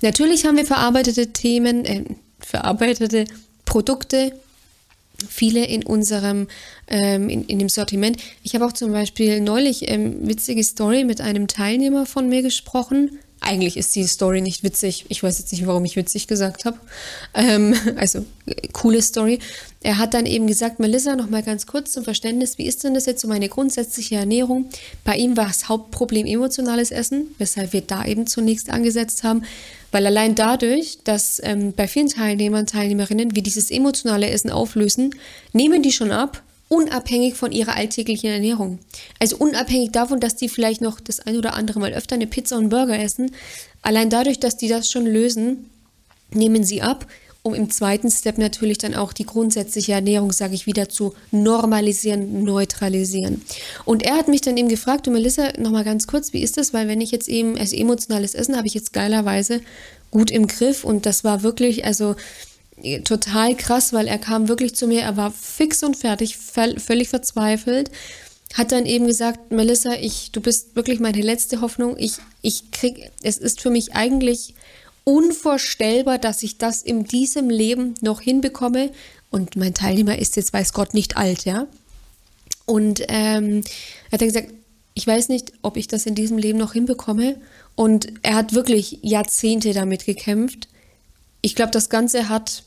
Natürlich 0.00 0.46
haben 0.46 0.56
wir 0.56 0.64
verarbeitete 0.64 1.34
Themen, 1.34 1.84
äh, 1.84 2.04
verarbeitete 2.40 3.26
Produkte, 3.66 4.32
viele 5.28 5.66
in 5.66 5.84
unserem 5.84 6.48
ähm, 6.88 7.28
in, 7.28 7.44
in 7.44 7.58
dem 7.58 7.68
Sortiment. 7.68 8.16
Ich 8.42 8.54
habe 8.54 8.64
auch 8.64 8.72
zum 8.72 8.92
Beispiel 8.92 9.42
neulich 9.42 9.86
ähm, 9.90 10.26
witzige 10.26 10.64
Story 10.64 11.04
mit 11.04 11.20
einem 11.20 11.46
Teilnehmer 11.46 12.06
von 12.06 12.30
mir 12.30 12.40
gesprochen, 12.40 13.18
eigentlich 13.42 13.76
ist 13.76 13.94
die 13.96 14.04
Story 14.04 14.40
nicht 14.40 14.62
witzig. 14.62 15.06
Ich 15.08 15.22
weiß 15.22 15.38
jetzt 15.38 15.52
nicht, 15.52 15.66
warum 15.66 15.84
ich 15.84 15.96
witzig 15.96 16.26
gesagt 16.26 16.64
habe. 16.64 16.78
Ähm, 17.34 17.74
also, 17.96 18.24
coole 18.72 19.02
Story. 19.02 19.40
Er 19.82 19.98
hat 19.98 20.14
dann 20.14 20.26
eben 20.26 20.46
gesagt, 20.46 20.78
Melissa, 20.78 21.16
noch 21.16 21.28
mal 21.28 21.42
ganz 21.42 21.66
kurz 21.66 21.92
zum 21.92 22.04
Verständnis, 22.04 22.56
wie 22.58 22.66
ist 22.66 22.84
denn 22.84 22.94
das 22.94 23.06
jetzt 23.06 23.20
so 23.20 23.28
meine 23.28 23.48
grundsätzliche 23.48 24.16
Ernährung? 24.16 24.68
Bei 25.04 25.16
ihm 25.16 25.36
war 25.36 25.46
das 25.46 25.68
Hauptproblem 25.68 26.26
emotionales 26.26 26.90
Essen, 26.90 27.34
weshalb 27.38 27.72
wir 27.72 27.80
da 27.82 28.04
eben 28.04 28.26
zunächst 28.26 28.70
angesetzt 28.70 29.24
haben, 29.24 29.44
weil 29.90 30.06
allein 30.06 30.34
dadurch, 30.34 30.98
dass 31.04 31.40
ähm, 31.44 31.72
bei 31.72 31.88
vielen 31.88 32.08
Teilnehmern, 32.08 32.66
Teilnehmerinnen 32.66 33.34
wir 33.34 33.42
dieses 33.42 33.70
emotionale 33.70 34.30
Essen 34.30 34.50
auflösen, 34.50 35.14
nehmen 35.52 35.82
die 35.82 35.92
schon 35.92 36.12
ab, 36.12 36.42
unabhängig 36.72 37.34
von 37.34 37.52
ihrer 37.52 37.76
alltäglichen 37.76 38.30
Ernährung. 38.30 38.78
Also 39.18 39.36
unabhängig 39.36 39.92
davon, 39.92 40.20
dass 40.20 40.36
die 40.36 40.48
vielleicht 40.48 40.80
noch 40.80 41.00
das 41.00 41.20
ein 41.20 41.36
oder 41.36 41.52
andere 41.52 41.78
Mal 41.80 41.92
öfter 41.92 42.14
eine 42.14 42.26
Pizza 42.26 42.56
und 42.56 42.70
Burger 42.70 42.98
essen, 42.98 43.30
allein 43.82 44.08
dadurch, 44.08 44.40
dass 44.40 44.56
die 44.56 44.68
das 44.68 44.90
schon 44.90 45.04
lösen, 45.04 45.68
nehmen 46.30 46.64
sie 46.64 46.80
ab, 46.80 47.06
um 47.42 47.52
im 47.52 47.68
zweiten 47.68 48.10
Step 48.10 48.38
natürlich 48.38 48.78
dann 48.78 48.94
auch 48.94 49.12
die 49.12 49.26
grundsätzliche 49.26 49.92
Ernährung, 49.92 50.32
sage 50.32 50.54
ich 50.54 50.66
wieder, 50.66 50.88
zu 50.88 51.12
normalisieren, 51.30 52.42
neutralisieren. 52.42 53.42
Und 53.84 54.02
er 54.02 54.16
hat 54.16 54.28
mich 54.28 54.40
dann 54.40 54.56
eben 54.56 54.68
gefragt, 54.70 55.06
du 55.06 55.10
Melissa, 55.10 55.52
nochmal 55.58 55.84
ganz 55.84 56.06
kurz, 56.06 56.32
wie 56.32 56.42
ist 56.42 56.56
das? 56.56 56.72
Weil 56.72 56.88
wenn 56.88 57.02
ich 57.02 57.10
jetzt 57.10 57.28
eben, 57.28 57.58
also 57.58 57.76
emotionales 57.76 58.34
Essen 58.34 58.56
habe 58.56 58.66
ich 58.66 58.72
jetzt 58.72 58.94
geilerweise 58.94 59.60
gut 60.10 60.30
im 60.30 60.46
Griff 60.46 60.84
und 60.84 61.04
das 61.04 61.22
war 61.22 61.42
wirklich, 61.42 61.84
also 61.84 62.16
total 63.04 63.56
krass, 63.56 63.92
weil 63.92 64.08
er 64.08 64.18
kam 64.18 64.48
wirklich 64.48 64.74
zu 64.74 64.86
mir, 64.86 65.02
er 65.02 65.16
war 65.16 65.30
fix 65.30 65.82
und 65.82 65.96
fertig, 65.96 66.36
völlig 66.36 67.08
verzweifelt, 67.08 67.90
hat 68.54 68.72
dann 68.72 68.86
eben 68.86 69.06
gesagt, 69.06 69.50
Melissa, 69.50 69.94
ich, 69.94 70.30
du 70.32 70.40
bist 70.40 70.76
wirklich 70.76 71.00
meine 71.00 71.22
letzte 71.22 71.60
Hoffnung. 71.60 71.96
Ich, 71.98 72.14
ich 72.42 72.70
krieg, 72.70 73.10
es 73.22 73.38
ist 73.38 73.60
für 73.60 73.70
mich 73.70 73.94
eigentlich 73.94 74.54
unvorstellbar, 75.04 76.18
dass 76.18 76.42
ich 76.42 76.58
das 76.58 76.82
in 76.82 77.04
diesem 77.04 77.48
Leben 77.50 77.94
noch 78.00 78.20
hinbekomme. 78.20 78.90
Und 79.30 79.56
mein 79.56 79.74
Teilnehmer 79.74 80.18
ist 80.18 80.36
jetzt, 80.36 80.52
weiß 80.52 80.74
Gott, 80.74 80.92
nicht 80.92 81.16
alt, 81.16 81.44
ja. 81.44 81.66
Und 82.66 83.02
ähm, 83.08 83.62
er 84.06 84.12
hat 84.12 84.20
dann 84.20 84.28
gesagt, 84.28 84.52
ich 84.94 85.06
weiß 85.06 85.28
nicht, 85.30 85.52
ob 85.62 85.78
ich 85.78 85.88
das 85.88 86.04
in 86.04 86.14
diesem 86.14 86.36
Leben 86.36 86.58
noch 86.58 86.74
hinbekomme. 86.74 87.36
Und 87.74 88.12
er 88.22 88.34
hat 88.34 88.52
wirklich 88.52 88.98
Jahrzehnte 89.02 89.72
damit 89.72 90.04
gekämpft. 90.04 90.68
Ich 91.40 91.54
glaube, 91.54 91.72
das 91.72 91.88
Ganze 91.88 92.28
hat 92.28 92.64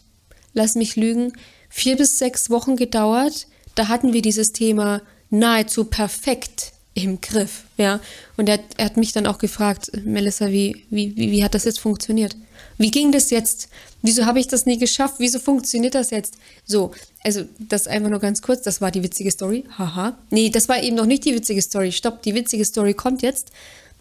lass 0.56 0.74
mich 0.74 0.96
lügen, 0.96 1.34
vier 1.70 1.96
bis 1.96 2.18
sechs 2.18 2.50
Wochen 2.50 2.76
gedauert. 2.76 3.46
Da 3.76 3.88
hatten 3.88 4.14
wir 4.14 4.24
dieses 4.24 4.52
Thema 4.52 5.02
nahezu 5.30 5.86
perfekt 5.86 6.72
im 6.96 7.20
Griff, 7.20 7.66
ja. 7.78 8.00
Und 8.38 8.48
er, 8.48 8.60
er 8.78 8.86
hat 8.86 8.98
mich 8.98 9.12
dann 9.12 9.28
auch 9.28 9.38
gefragt, 9.38 9.92
Melissa, 10.06 10.50
wie, 10.50 10.86
wie, 10.90 11.16
wie, 11.18 11.32
wie 11.32 11.44
hat 11.44 11.54
das 11.54 11.66
jetzt 11.66 11.80
funktioniert? 11.80 12.36
Wie 12.78 12.90
ging 12.90 13.12
das 13.12 13.30
jetzt? 13.32 13.70
Wieso 14.02 14.26
habe 14.26 14.40
ich 14.40 14.48
das 14.48 14.66
nie 14.66 14.78
geschafft? 14.78 15.16
Wieso 15.18 15.40
funktioniert 15.40 15.94
das 15.94 16.12
jetzt? 16.12 16.36
So, 16.66 16.92
also 17.24 17.44
das 17.60 17.88
einfach 17.88 18.10
nur 18.10 18.20
ganz 18.20 18.42
kurz, 18.42 18.62
das 18.62 18.80
war 18.80 18.92
die 18.92 19.04
witzige 19.04 19.32
Story. 19.32 19.66
Haha. 19.78 20.18
Nee, 20.30 20.50
das 20.50 20.70
war 20.70 20.82
eben 20.82 20.96
noch 20.96 21.06
nicht 21.06 21.26
die 21.26 21.34
witzige 21.34 21.62
Story. 21.62 21.92
Stopp, 21.92 22.22
die 22.22 22.34
witzige 22.34 22.64
Story 22.64 22.94
kommt 22.94 23.22
jetzt. 23.22 23.52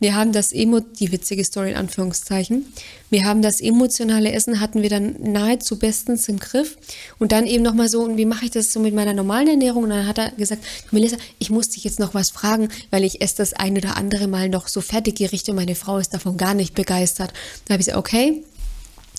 Wir 0.00 0.14
haben 0.14 0.32
das 0.32 0.52
Emo, 0.52 0.80
die 0.80 1.12
witzige 1.12 1.44
Story 1.44 1.70
in 1.70 1.76
Anführungszeichen. 1.76 2.66
Wir 3.10 3.24
haben 3.24 3.42
das 3.42 3.60
emotionale 3.60 4.32
Essen 4.32 4.60
hatten 4.60 4.82
wir 4.82 4.90
dann 4.90 5.16
nahezu 5.20 5.78
bestens 5.78 6.28
im 6.28 6.38
Griff. 6.38 6.76
Und 7.18 7.32
dann 7.32 7.46
eben 7.46 7.62
nochmal 7.62 7.88
so, 7.88 8.02
und 8.02 8.16
wie 8.16 8.26
mache 8.26 8.46
ich 8.46 8.50
das 8.50 8.72
so 8.72 8.80
mit 8.80 8.94
meiner 8.94 9.14
normalen 9.14 9.48
Ernährung? 9.48 9.84
Und 9.84 9.90
dann 9.90 10.06
hat 10.06 10.18
er 10.18 10.32
gesagt, 10.32 10.64
Melissa, 10.90 11.16
ich 11.38 11.50
muss 11.50 11.70
dich 11.70 11.84
jetzt 11.84 12.00
noch 12.00 12.12
was 12.12 12.30
fragen, 12.30 12.68
weil 12.90 13.04
ich 13.04 13.22
esse 13.22 13.36
das 13.36 13.52
ein 13.54 13.76
oder 13.76 13.96
andere 13.96 14.26
Mal 14.26 14.48
noch 14.48 14.68
so 14.68 14.80
Fertiggerichte 14.80 15.52
und 15.52 15.56
meine 15.56 15.76
Frau 15.76 15.98
ist 15.98 16.12
davon 16.12 16.36
gar 16.36 16.54
nicht 16.54 16.74
begeistert. 16.74 17.32
Da 17.64 17.74
habe 17.74 17.80
ich 17.80 17.86
gesagt, 17.86 17.98
okay, 17.98 18.42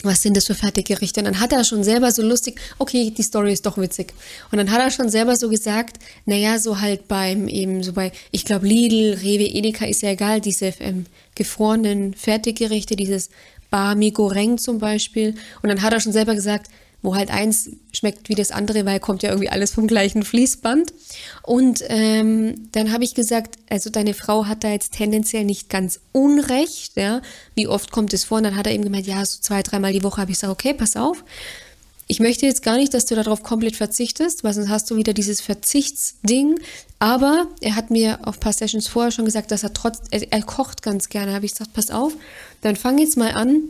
was 0.04 0.22
sind 0.22 0.36
das 0.36 0.46
für 0.46 0.56
Fertiggerichte? 0.56 1.20
Und 1.22 1.26
dann 1.26 1.40
hat 1.40 1.54
er 1.54 1.64
schon 1.64 1.84
selber 1.84 2.12
so 2.12 2.22
lustig, 2.22 2.60
okay, 2.78 3.12
die 3.12 3.24
Story 3.24 3.54
ist 3.54 3.66
doch 3.66 3.78
witzig. 3.78 4.14
Und 4.52 4.58
dann 4.58 4.72
hat 4.72 4.82
er 4.82 4.92
schon 4.92 5.10
selber 5.10 5.36
so 5.36 5.50
gesagt, 5.50 5.98
naja, 6.26 6.60
so 6.60 6.80
halt 6.82 7.08
beim 7.08 7.48
eben, 7.48 7.82
so 7.82 7.94
bei, 7.94 8.12
ich 8.32 8.46
glaube, 8.46 8.68
Lidl, 8.68 9.18
Rewe, 9.22 9.46
Edeka 9.46 9.86
ist 9.86 10.02
ja 10.02 10.10
egal, 10.10 10.42
diese 10.42 10.74
ähm, 10.80 11.06
gefrorenen 11.36 12.14
Fertiggerichte, 12.14 12.96
dieses 12.96 13.30
Barmi 13.70 14.12
Goreng 14.12 14.58
zum 14.58 14.80
Beispiel. 14.80 15.36
Und 15.62 15.70
dann 15.70 15.82
hat 15.82 15.94
er 15.94 16.00
schon 16.00 16.14
selber 16.14 16.36
gesagt, 16.36 16.70
wo 17.06 17.16
halt 17.16 17.30
eins 17.30 17.70
schmeckt 17.94 18.30
wie 18.30 18.36
das 18.36 18.52
andere, 18.52 18.86
weil 18.86 19.00
kommt 19.00 19.24
ja 19.24 19.30
irgendwie 19.30 19.50
alles 19.50 19.72
vom 19.72 19.88
gleichen 19.88 20.24
Fließband. 20.24 20.94
Und 21.44 21.84
ähm, 21.88 22.70
dann 22.72 22.92
habe 22.92 23.04
ich 23.04 23.16
gesagt, 23.16 23.58
also 23.70 23.90
deine 23.90 24.14
Frau 24.14 24.46
hat 24.46 24.64
da 24.64 24.72
jetzt 24.72 24.94
tendenziell 24.94 25.46
nicht 25.46 25.70
ganz 25.70 26.00
unrecht, 26.12 26.98
ja. 26.98 27.22
Wie 27.54 27.68
oft 27.68 27.92
kommt 27.92 28.14
es 28.14 28.24
vor? 28.24 28.40
Und 28.40 28.46
dann 28.46 28.56
hat 28.56 28.68
er 28.68 28.74
eben 28.74 28.84
gemeint, 28.84 29.08
ja, 29.08 29.26
so 29.26 29.40
zwei, 29.42 29.62
dreimal 29.64 29.94
die 29.94 30.04
Woche 30.04 30.22
habe 30.22 30.32
ich 30.32 30.38
gesagt, 30.38 30.52
okay, 30.52 30.74
pass 30.74 30.96
auf. 30.96 31.24
Ich 32.08 32.20
möchte 32.20 32.46
jetzt 32.46 32.62
gar 32.62 32.78
nicht, 32.78 32.94
dass 32.94 33.06
du 33.06 33.16
darauf 33.16 33.42
komplett 33.42 33.76
verzichtest, 33.76 34.44
weil 34.44 34.54
sonst 34.54 34.70
hast 34.70 34.92
du 34.92 34.96
wieder 34.96 35.14
dieses 35.14 35.42
Verzichtsding. 35.42 36.60
Aber 37.00 37.48
er 37.62 37.76
hat 37.76 37.90
mir 37.90 38.20
auf 38.28 38.38
ein 38.38 38.40
paar 38.42 38.54
Sessions 38.54 38.88
vorher 38.88 39.12
schon 39.12 39.26
gesagt, 39.26 39.52
dass 39.52 39.64
er 39.64 39.74
trotz, 39.74 40.00
er, 40.12 40.32
er 40.32 40.44
kocht 40.44 40.84
ganz 40.84 41.10
gerne. 41.10 41.34
Habe 41.34 41.46
ich 41.46 41.54
gesagt, 41.54 41.74
pass 41.74 41.90
auf, 41.90 42.14
dann 42.62 42.76
fang 42.76 43.00
jetzt 43.00 43.18
mal 43.18 43.32
an, 43.32 43.64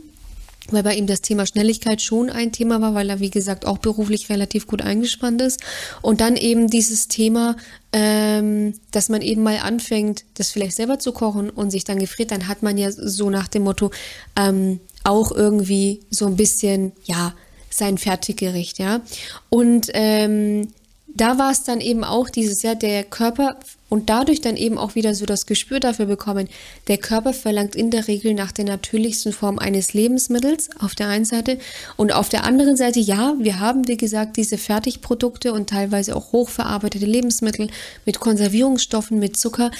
weil 0.72 0.82
bei 0.82 0.94
ihm 0.94 1.06
das 1.06 1.20
Thema 1.20 1.46
Schnelligkeit 1.46 2.02
schon 2.02 2.30
ein 2.30 2.52
Thema 2.52 2.80
war, 2.80 2.94
weil 2.94 3.10
er, 3.10 3.20
wie 3.20 3.30
gesagt, 3.30 3.66
auch 3.66 3.78
beruflich 3.78 4.28
relativ 4.30 4.66
gut 4.66 4.82
eingespannt 4.82 5.40
ist. 5.42 5.60
Und 6.02 6.20
dann 6.20 6.36
eben 6.36 6.68
dieses 6.68 7.08
Thema, 7.08 7.56
ähm, 7.92 8.74
dass 8.90 9.08
man 9.08 9.22
eben 9.22 9.42
mal 9.42 9.58
anfängt, 9.58 10.24
das 10.34 10.50
vielleicht 10.50 10.76
selber 10.76 10.98
zu 10.98 11.12
kochen 11.12 11.50
und 11.50 11.70
sich 11.70 11.84
dann 11.84 11.98
gefriert, 11.98 12.30
dann 12.30 12.48
hat 12.48 12.62
man 12.62 12.78
ja 12.78 12.90
so 12.90 13.30
nach 13.30 13.48
dem 13.48 13.64
Motto 13.64 13.90
ähm, 14.36 14.80
auch 15.04 15.32
irgendwie 15.32 16.00
so 16.10 16.26
ein 16.26 16.36
bisschen, 16.36 16.92
ja, 17.04 17.34
sein 17.70 17.98
Fertiggericht, 17.98 18.78
ja. 18.78 19.02
Und 19.50 19.90
ähm, 19.92 20.68
da 21.16 21.38
war 21.38 21.50
es 21.50 21.62
dann 21.62 21.80
eben 21.80 22.04
auch 22.04 22.28
dieses 22.28 22.62
Jahr, 22.62 22.74
der 22.74 23.02
Körper 23.04 23.56
und 23.88 24.10
dadurch 24.10 24.40
dann 24.40 24.56
eben 24.56 24.76
auch 24.76 24.94
wieder 24.94 25.14
so 25.14 25.24
das 25.26 25.46
Gespür 25.46 25.80
dafür 25.80 26.06
bekommen, 26.06 26.48
der 26.88 26.98
Körper 26.98 27.32
verlangt 27.32 27.74
in 27.74 27.90
der 27.90 28.08
Regel 28.08 28.34
nach 28.34 28.52
der 28.52 28.64
natürlichsten 28.64 29.32
Form 29.32 29.58
eines 29.58 29.94
Lebensmittels 29.94 30.68
auf 30.78 30.94
der 30.94 31.08
einen 31.08 31.24
Seite 31.24 31.58
und 31.96 32.12
auf 32.12 32.28
der 32.28 32.44
anderen 32.44 32.76
Seite, 32.76 33.00
ja, 33.00 33.34
wir 33.38 33.60
haben, 33.60 33.88
wie 33.88 33.96
gesagt, 33.96 34.36
diese 34.36 34.58
Fertigprodukte 34.58 35.52
und 35.52 35.70
teilweise 35.70 36.16
auch 36.16 36.32
hochverarbeitete 36.32 37.06
Lebensmittel 37.06 37.68
mit 38.04 38.20
Konservierungsstoffen, 38.20 39.18
mit 39.18 39.36
Zucker. 39.36 39.70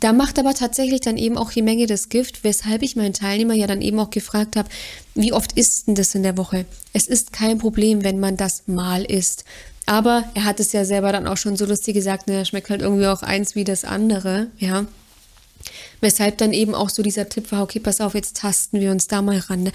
Da 0.00 0.12
macht 0.12 0.38
aber 0.38 0.54
tatsächlich 0.54 1.00
dann 1.00 1.16
eben 1.16 1.38
auch 1.38 1.52
die 1.52 1.62
Menge 1.62 1.86
das 1.86 2.08
Gift, 2.08 2.42
weshalb 2.42 2.82
ich 2.82 2.96
meinen 2.96 3.12
Teilnehmer 3.12 3.54
ja 3.54 3.68
dann 3.68 3.82
eben 3.82 4.00
auch 4.00 4.10
gefragt 4.10 4.56
habe, 4.56 4.68
wie 5.14 5.32
oft 5.32 5.52
isst 5.52 5.86
denn 5.86 5.94
das 5.94 6.14
in 6.14 6.24
der 6.24 6.36
Woche? 6.36 6.64
Es 6.92 7.06
ist 7.06 7.32
kein 7.32 7.58
Problem, 7.58 8.02
wenn 8.02 8.18
man 8.18 8.36
das 8.36 8.64
mal 8.66 9.04
isst. 9.04 9.44
Aber 9.86 10.24
er 10.34 10.44
hat 10.44 10.60
es 10.60 10.72
ja 10.72 10.84
selber 10.84 11.12
dann 11.12 11.26
auch 11.26 11.36
schon 11.36 11.56
so 11.56 11.64
lustig 11.64 11.94
gesagt, 11.94 12.28
ne, 12.28 12.46
schmeckt 12.46 12.70
halt 12.70 12.82
irgendwie 12.82 13.06
auch 13.06 13.22
eins 13.22 13.54
wie 13.54 13.64
das 13.64 13.84
andere, 13.84 14.48
ja. 14.58 14.86
Weshalb 16.00 16.38
dann 16.38 16.52
eben 16.52 16.74
auch 16.74 16.88
so 16.88 17.02
dieser 17.02 17.28
Tipp 17.28 17.52
war, 17.52 17.62
okay, 17.62 17.78
pass 17.78 18.00
auf, 18.00 18.14
jetzt 18.14 18.36
tasten 18.36 18.80
wir 18.80 18.90
uns 18.90 19.06
da 19.06 19.22
mal 19.22 19.38
ran. 19.38 19.64
Ne? 19.64 19.72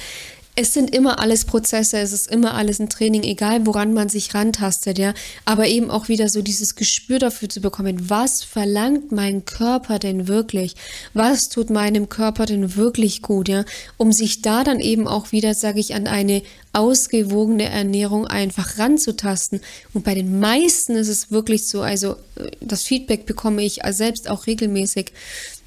Es 0.59 0.73
sind 0.73 0.93
immer 0.95 1.19
alles 1.19 1.45
Prozesse, 1.45 1.99
es 1.99 2.11
ist 2.11 2.31
immer 2.31 2.55
alles 2.55 2.79
ein 2.79 2.89
Training, 2.89 3.21
egal 3.21 3.67
woran 3.67 3.93
man 3.93 4.09
sich 4.09 4.33
rantastet, 4.33 4.97
ja. 4.97 5.13
Aber 5.45 5.67
eben 5.67 5.91
auch 5.91 6.07
wieder 6.07 6.29
so 6.29 6.41
dieses 6.41 6.73
Gespür 6.73 7.19
dafür 7.19 7.47
zu 7.47 7.61
bekommen, 7.61 8.09
was 8.09 8.43
verlangt 8.43 9.11
mein 9.11 9.45
Körper 9.45 9.99
denn 9.99 10.27
wirklich? 10.27 10.73
Was 11.13 11.49
tut 11.49 11.69
meinem 11.69 12.09
Körper 12.09 12.47
denn 12.47 12.75
wirklich 12.75 13.21
gut, 13.21 13.49
ja? 13.49 13.65
Um 13.97 14.11
sich 14.11 14.41
da 14.41 14.63
dann 14.63 14.79
eben 14.79 15.07
auch 15.07 15.31
wieder, 15.31 15.53
sage 15.53 15.79
ich, 15.79 15.93
an 15.93 16.07
eine 16.07 16.41
ausgewogene 16.73 17.69
Ernährung 17.69 18.25
einfach 18.25 18.79
ranzutasten. 18.79 19.61
Und 19.93 20.05
bei 20.05 20.15
den 20.15 20.39
meisten 20.39 20.95
ist 20.95 21.07
es 21.07 21.29
wirklich 21.29 21.67
so, 21.67 21.81
also 21.83 22.15
das 22.61 22.81
Feedback 22.81 23.27
bekomme 23.27 23.61
ich 23.61 23.81
selbst 23.91 24.27
auch 24.27 24.47
regelmäßig. 24.47 25.11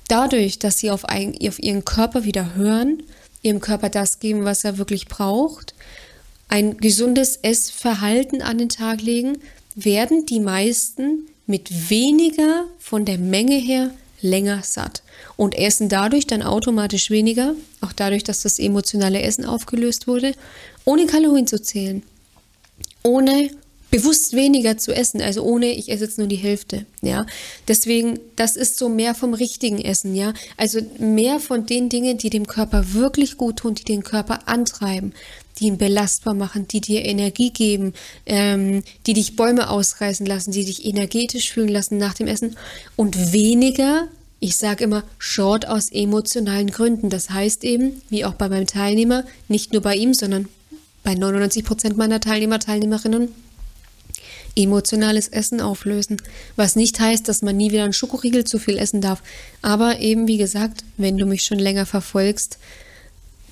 Dadurch, 0.09 0.59
dass 0.59 0.78
sie 0.78 0.90
auf, 0.90 1.04
ein, 1.04 1.38
auf 1.47 1.61
ihren 1.61 1.85
Körper 1.85 2.25
wieder 2.25 2.56
hören, 2.56 3.04
ihrem 3.42 3.61
Körper 3.61 3.88
das 3.88 4.18
geben, 4.18 4.44
was 4.44 4.64
er 4.64 4.78
wirklich 4.78 5.06
braucht, 5.06 5.75
ein 6.49 6.76
gesundes 6.78 7.37
Essverhalten 7.37 8.42
an 8.42 8.59
den 8.59 8.68
Tag 8.68 9.02
legen, 9.02 9.38
werden 9.75 10.26
die 10.26 10.40
meisten 10.40 11.28
mit 11.47 11.90
weniger 11.90 12.64
von 12.78 13.04
der 13.04 13.18
Menge 13.18 13.56
her 13.56 13.90
länger 14.20 14.62
satt 14.62 15.02
und 15.37 15.56
essen 15.56 15.88
dadurch 15.88 16.26
dann 16.26 16.42
automatisch 16.42 17.11
weniger, 17.11 17.54
auch 17.80 17.92
dadurch, 17.92 18.25
dass 18.25 18.42
das 18.42 18.59
emotionale 18.59 19.23
Essen 19.23 19.44
aufgelöst 19.44 20.06
wurde, 20.06 20.35
ohne 20.85 21.06
Kalorien 21.06 21.47
zu 21.47 21.61
zählen, 21.61 22.02
ohne 23.02 23.50
bewusst 23.90 24.35
weniger 24.35 24.78
zu 24.78 24.94
essen, 24.94 25.20
also 25.20 25.42
ohne, 25.42 25.73
ich 25.73 25.90
esse 25.90 26.04
jetzt 26.04 26.18
nur 26.18 26.28
die 26.28 26.37
Hälfte, 26.37 26.87
ja. 27.02 27.26
Deswegen, 27.66 28.20
das 28.37 28.56
ist 28.56 28.78
so 28.78 28.88
mehr 28.88 29.14
vom 29.14 29.35
richtigen 29.35 29.80
Essen, 29.80 30.14
ja. 30.14 30.32
Also 30.56 30.80
mehr 30.99 31.40
von 31.40 31.66
den 31.66 31.88
Dingen, 31.88 32.16
die 32.18 32.30
dem 32.30 32.47
Körper 32.47 32.92
wirklich 32.92 33.37
gut 33.37 33.56
tun, 33.56 33.75
die 33.75 33.85
den 33.85 34.04
Körper 34.04 34.49
antreiben, 34.49 35.12
die 35.59 35.66
ihn 35.66 35.78
belastbar 35.78 36.35
machen, 36.35 36.68
die 36.68 36.80
dir 36.80 37.04
Energie 37.04 37.50
geben, 37.50 37.92
ähm, 38.26 38.82
die 39.06 39.14
dich 39.14 39.37
Bäume 39.37 39.68
ausreißen 39.68 40.25
lassen, 40.25 40.52
die 40.52 40.64
dich 40.64 40.85
energetisch 40.87 41.50
fühlen 41.52 41.68
lassen 41.68 41.99
nach 41.99 42.14
dem 42.14 42.28
Essen 42.28 42.56
und 42.97 43.32
weniger 43.32 44.09
Ich 44.42 44.56
sage 44.56 44.85
immer 44.85 45.04
Short 45.18 45.68
aus 45.68 45.92
emotionalen 45.92 46.70
Gründen. 46.70 47.11
Das 47.11 47.28
heißt 47.28 47.62
eben, 47.62 48.00
wie 48.09 48.25
auch 48.25 48.32
bei 48.32 48.49
meinem 48.49 48.66
Teilnehmer, 48.66 49.25
nicht 49.49 49.75
nur 49.75 49.82
bei 49.82 49.97
ihm, 49.97 50.14
sondern 50.14 50.49
bei 51.02 51.14
99 51.14 51.62
Prozent 51.62 51.99
meiner 51.99 52.20
Teilnehmer, 52.20 52.59
Teilnehmerinnen, 52.59 53.28
emotionales 54.57 55.28
Essen 55.28 55.61
auflösen. 55.61 56.21
Was 56.57 56.76
nicht 56.76 57.00
heißt, 57.00 57.28
dass 57.28 57.42
man 57.42 57.57
nie 57.57 57.71
wieder 57.73 57.85
einen 57.85 57.92
Schokoriegel 57.92 58.45
zu 58.45 58.59
viel 58.59 58.78
essen 58.78 59.00
darf. 59.00 59.23
Aber 59.62 59.99
eben, 60.00 60.26
wie 60.28 60.38
gesagt, 60.38 60.85
wenn 60.97 61.16
du 61.16 61.26
mich 61.26 61.42
schon 61.42 61.59
länger 61.59 61.87
verfolgst, 61.87 62.59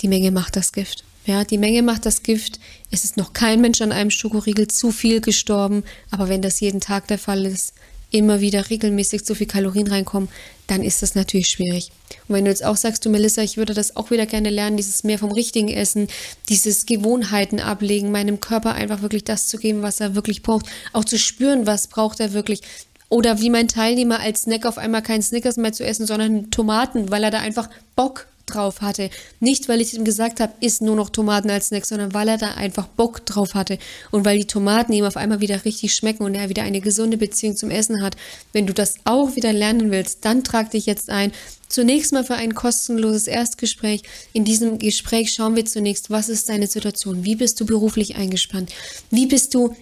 die 0.02 0.09
Menge 0.09 0.31
macht 0.31 0.57
das 0.57 0.73
Gift. 0.73 1.05
Ja, 1.26 1.45
die 1.45 1.59
Menge 1.59 1.83
macht 1.83 2.07
das 2.07 2.23
Gift. 2.23 2.59
Es 2.90 3.05
ist 3.05 3.17
noch 3.17 3.33
kein 3.35 3.61
Mensch 3.61 3.83
an 3.83 3.93
einem 3.93 4.11
Schokoriegel 4.11 4.69
zu 4.69 4.90
viel 4.93 5.21
gestorben. 5.21 5.85
Aber 6.11 6.28
wenn 6.28 6.40
das 6.40 6.61
jeden 6.61 6.81
Tag 6.81 7.07
der 7.09 7.19
Fall 7.19 7.45
ist, 7.45 7.75
immer 8.11 8.41
wieder 8.41 8.71
regelmäßig 8.71 9.25
so 9.25 9.35
viel 9.35 9.47
Kalorien 9.47 9.87
reinkommen, 9.87 10.29
dann 10.67 10.83
ist 10.83 11.03
das 11.03 11.15
natürlich 11.15 11.49
schwierig. 11.49 11.91
Und 12.27 12.37
wenn 12.37 12.45
du 12.45 12.50
jetzt 12.50 12.65
auch 12.65 12.77
sagst, 12.77 13.05
du 13.05 13.11
Melissa, 13.11 13.43
ich 13.43 13.57
würde 13.57 13.75
das 13.75 13.97
auch 13.97 14.11
wieder 14.11 14.27
gerne 14.27 14.50
lernen, 14.50 14.77
dieses 14.77 15.05
mehr 15.05 15.19
vom 15.19 15.33
richtigen 15.33 15.69
Essen, 15.69 16.09
dieses 16.49 16.87
Gewohnheiten 16.87 17.61
ablegen, 17.61 18.11
meinem 18.11 18.41
Körper 18.41 18.75
einfach 18.75 19.03
wirklich 19.03 19.25
das 19.25 19.49
zu 19.49 19.59
geben, 19.59 19.83
was 19.83 20.00
er 20.00 20.15
wirklich 20.15 20.43
braucht, 20.43 20.67
auch 20.93 21.05
zu 21.05 21.19
spüren, 21.19 21.67
was 21.67 21.88
braucht 21.88 22.21
er 22.21 22.33
wirklich. 22.33 22.62
Oder 23.11 23.41
wie 23.41 23.50
mein 23.50 23.69
Teilnehmer 23.69 24.21
als 24.21 24.43
Snack 24.43 24.67
auf 24.67 24.77
einmal 24.77 25.03
keinen 25.03 25.23
Snickers 25.23 25.57
mehr 25.57 25.73
zu 25.73 25.85
essen, 25.85 26.07
sondern 26.07 26.50
Tomaten, 26.50 27.11
weil 27.11 27.25
er 27.25 27.31
da 27.31 27.41
einfach 27.41 27.71
Bock 27.97 28.27
drauf 28.49 28.81
hatte. 28.81 29.11
Nicht, 29.40 29.69
weil 29.69 29.81
ich 29.81 29.95
ihm 29.95 30.05
gesagt 30.05 30.40
habe, 30.40 30.52
isst 30.61 30.83
nur 30.83 30.97
noch 30.97 31.11
Tomaten 31.11 31.50
als 31.50 31.69
Snack, 31.69 31.87
sondern 31.87 32.14
weil 32.14 32.28
er 32.28 32.38
da 32.38 32.55
einfach 32.55 32.88
Bock 32.88 33.25
drauf 33.25 33.55
hatte 33.55 33.78
und 34.11 34.25
weil 34.25 34.38
die 34.38 34.47
Tomaten 34.47 34.93
ihm 34.93 35.05
auf 35.05 35.17
einmal 35.17 35.40
wieder 35.40 35.64
richtig 35.64 35.95
schmecken 35.95 36.25
und 36.25 36.35
er 36.35 36.49
wieder 36.49 36.62
eine 36.62 36.81
gesunde 36.81 37.17
Beziehung 37.17 37.57
zum 37.57 37.71
Essen 37.71 38.02
hat. 38.02 38.17
Wenn 38.52 38.67
du 38.67 38.75
das 38.75 38.97
auch 39.05 39.37
wieder 39.37 39.52
lernen 39.52 39.90
willst, 39.90 40.25
dann 40.25 40.45
trag 40.45 40.71
dich 40.71 40.87
jetzt 40.87 41.11
ein. 41.11 41.33
Zunächst 41.69 42.12
mal 42.12 42.25
für 42.25 42.35
ein 42.35 42.55
kostenloses 42.55 43.26
Erstgespräch. 43.26 44.02
In 44.33 44.45
diesem 44.45 44.78
Gespräch 44.78 45.33
schauen 45.33 45.55
wir 45.55 45.67
zunächst, 45.67 46.11
was 46.11 46.31
ist 46.31 46.49
deine 46.49 46.67
Situation? 46.67 47.25
Wie 47.25 47.37
bist 47.37 47.61
du 47.61 47.67
beruflich 47.67 48.17
eingespannt? 48.17 48.73
Wie 49.11 49.26
bist 49.26 49.55
du 49.55 49.75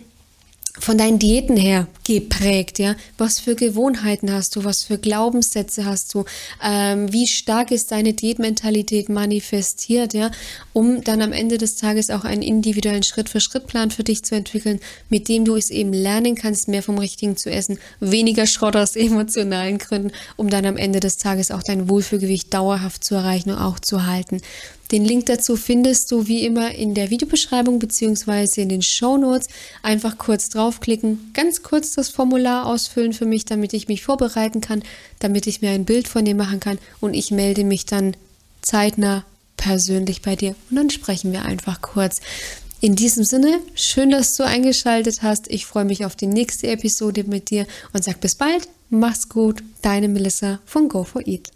von 0.78 0.98
deinen 0.98 1.18
Diäten 1.18 1.56
her 1.56 1.86
geprägt, 2.04 2.78
ja? 2.78 2.94
Was 3.18 3.40
für 3.40 3.54
Gewohnheiten 3.54 4.32
hast 4.32 4.56
du? 4.56 4.64
Was 4.64 4.82
für 4.82 4.98
Glaubenssätze 4.98 5.84
hast 5.84 6.14
du? 6.14 6.24
Ähm, 6.62 7.12
wie 7.12 7.26
stark 7.26 7.70
ist 7.70 7.92
deine 7.92 8.12
Diätmentalität 8.12 9.08
manifestiert, 9.08 10.14
ja? 10.14 10.30
Um 10.72 11.02
dann 11.02 11.22
am 11.22 11.32
Ende 11.32 11.58
des 11.58 11.76
Tages 11.76 12.10
auch 12.10 12.24
einen 12.24 12.42
individuellen 12.42 13.02
Schritt-für-Schritt-Plan 13.02 13.90
für 13.90 14.04
dich 14.04 14.24
zu 14.24 14.34
entwickeln, 14.34 14.80
mit 15.08 15.28
dem 15.28 15.44
du 15.44 15.56
es 15.56 15.70
eben 15.70 15.92
lernen 15.92 16.34
kannst, 16.34 16.68
mehr 16.68 16.82
vom 16.82 16.98
Richtigen 16.98 17.36
zu 17.36 17.50
essen, 17.50 17.78
weniger 18.00 18.46
Schrott 18.46 18.76
aus 18.76 18.96
emotionalen 18.96 19.78
Gründen, 19.78 20.12
um 20.36 20.50
dann 20.50 20.66
am 20.66 20.76
Ende 20.76 21.00
des 21.00 21.16
Tages 21.16 21.50
auch 21.50 21.62
dein 21.62 21.88
Wohlfühlgewicht 21.88 22.52
dauerhaft 22.52 23.02
zu 23.02 23.14
erreichen 23.14 23.50
und 23.50 23.58
auch 23.58 23.80
zu 23.80 24.06
halten. 24.06 24.40
Den 24.92 25.04
Link 25.04 25.26
dazu 25.26 25.56
findest 25.56 26.12
du 26.12 26.28
wie 26.28 26.44
immer 26.44 26.72
in 26.72 26.94
der 26.94 27.10
Videobeschreibung 27.10 27.78
bzw. 27.78 28.62
in 28.62 28.68
den 28.68 28.82
Show 28.82 29.16
Notes. 29.16 29.48
Einfach 29.82 30.16
kurz 30.18 30.48
draufklicken, 30.48 31.32
ganz 31.34 31.62
kurz 31.62 31.92
das 31.92 32.08
Formular 32.08 32.66
ausfüllen 32.66 33.12
für 33.12 33.26
mich, 33.26 33.44
damit 33.44 33.72
ich 33.72 33.88
mich 33.88 34.04
vorbereiten 34.04 34.60
kann, 34.60 34.82
damit 35.18 35.46
ich 35.46 35.60
mir 35.60 35.70
ein 35.70 35.84
Bild 35.84 36.06
von 36.06 36.24
dir 36.24 36.34
machen 36.34 36.60
kann 36.60 36.78
und 37.00 37.14
ich 37.14 37.30
melde 37.30 37.64
mich 37.64 37.86
dann 37.86 38.16
zeitnah 38.62 39.24
persönlich 39.56 40.22
bei 40.22 40.36
dir 40.36 40.54
und 40.70 40.76
dann 40.76 40.90
sprechen 40.90 41.32
wir 41.32 41.44
einfach 41.44 41.80
kurz. 41.80 42.20
In 42.80 42.94
diesem 42.94 43.24
Sinne, 43.24 43.58
schön, 43.74 44.10
dass 44.10 44.36
du 44.36 44.44
eingeschaltet 44.44 45.22
hast. 45.22 45.50
Ich 45.50 45.66
freue 45.66 45.86
mich 45.86 46.04
auf 46.04 46.14
die 46.14 46.26
nächste 46.26 46.68
Episode 46.68 47.24
mit 47.24 47.50
dir 47.50 47.66
und 47.92 48.04
sag 48.04 48.20
bis 48.20 48.34
bald. 48.34 48.68
Mach's 48.90 49.28
gut, 49.28 49.62
deine 49.82 50.08
Melissa 50.08 50.60
von 50.66 50.88
Go 50.88 51.02
for 51.02 51.26
Eat. 51.26 51.42